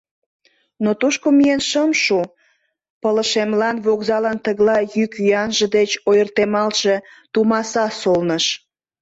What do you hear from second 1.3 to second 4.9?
миен шым шу, пылышемлан вокзалын тыглай